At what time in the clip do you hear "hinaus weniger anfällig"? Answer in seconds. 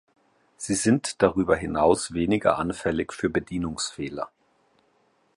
1.55-3.13